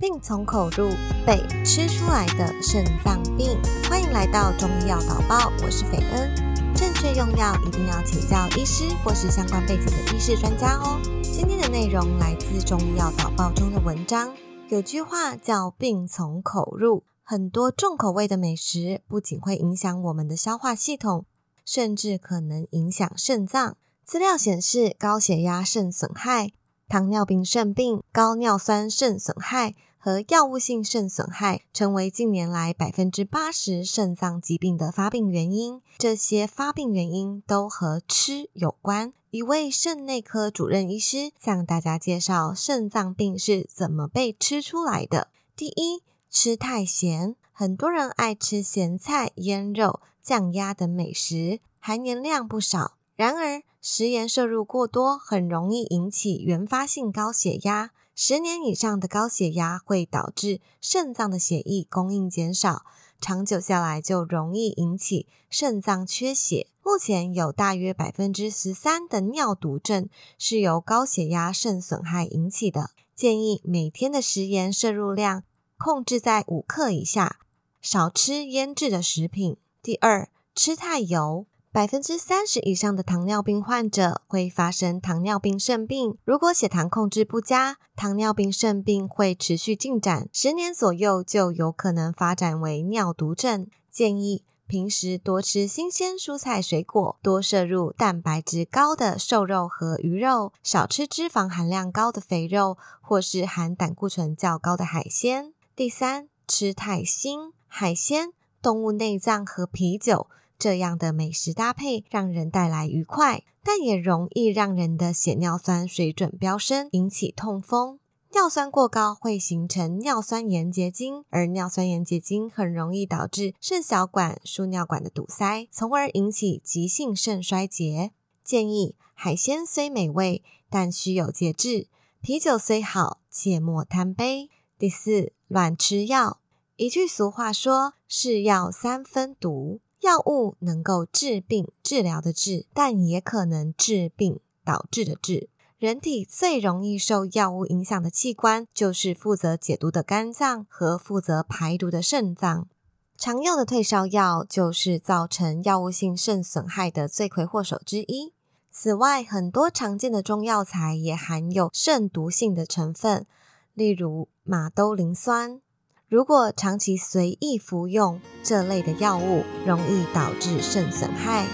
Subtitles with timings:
[0.00, 0.90] 病从口入，
[1.26, 3.60] 被吃出来的肾脏病。
[3.90, 6.32] 欢迎来到中医药导报，我是斐恩。
[6.72, 11.00] 正确用药一定要请教医师或是相关背景的医师专家哦。
[11.20, 14.32] 今天的内容来自中医药导报中的文章。
[14.68, 21.24] 有句话叫“病从口入”，很多重口味的美食不仅会影响我们的消化系统，
[21.64, 23.76] 甚至可能影响肾脏。
[24.04, 26.52] 资料显示，高血压肾损害、
[26.86, 29.74] 糖尿病肾病、高尿酸肾损害。
[30.08, 35.82] 和药物性肾损害成为近年来百分之八十肾脏疾病的发病原因。
[35.98, 39.12] 这些发病原因都和吃有关。
[39.28, 45.28] 一位肾内科主任医师向大家介绍肾脏病是怎么被吃出来的。
[45.54, 47.36] 第一，吃太咸。
[47.52, 52.94] 很多人爱吃咸菜、腌肉、酱鸭等美食，含盐量不少。
[53.14, 57.90] 然而，食盐摄入过多很容易引起原发性高血压。
[58.20, 62.84] 十年以上的高血压会导致肾脏的血液供应减少，
[63.20, 66.66] 长久下来就容易引起肾脏缺血。
[66.82, 72.90] 目前有大约百分之十三的尿毒症是由高血压肾损害引起的。
[73.14, 75.44] 建议每天的食盐摄入量
[75.76, 77.38] 控制在五克以下，
[77.80, 79.56] 少吃腌制的食品。
[79.80, 81.46] 第二，吃太油。
[81.78, 86.18] 百分之三十以上的糖尿病患者会发生糖尿病肾病。
[86.24, 93.68] 如果血糖控制不佳，糖尿病肾病会持续进展，十年左右就有可能发展为尿毒症。
[93.88, 105.52] 建议平时多吃新鲜蔬菜水果，多摄入蛋白质高的瘦肉和鱼肉，少吃脂肪含量高的肥肉或是含胆固醇较高的海鲜。
[105.76, 110.26] 第三，吃太腥，海鲜、动物内脏和啤酒。
[110.58, 118.00] 这样的美食搭配让人带来愉快，但也容易让人的血尿酸水准飙升，引起痛风。
[118.32, 128.10] 尿酸过高会形成尿酸盐结晶，而尿酸盐结晶很容易导致肾小管、输尿管的堵塞，从而引起急性肾衰竭。
[128.44, 131.88] 建议海鲜虽美味，但需有节制；
[132.20, 134.50] 啤酒虽好，切莫贪杯。
[134.78, 136.40] 第四，乱吃药。
[136.76, 145.48] 一句俗话说：“是药三分毒。”药物能够治病、治疗的治，但也可能治病导致的治。
[145.78, 152.68] 人体最容易受药物影响的器官，就是负责解毒的肝脏和负责排毒的肾脏。
[153.16, 158.32] 常用的退烧药就是造成药物性肾损害的罪魁祸首之一。
[158.70, 163.26] 此外，很多常见的中药材也含有肾毒性的成分，
[163.74, 165.60] 例如马兜铃酸。
[166.08, 171.46] 如果长期随意服用这类的药物，容易导致肾损害。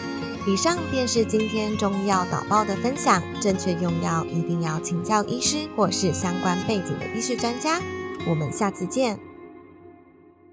[0.46, 3.20] 以上便是今天中医药导报的分享。
[3.40, 7.80] 正确用药一定要请教医师或是相关背景的医学专家。
[8.28, 9.18] 我们下次见。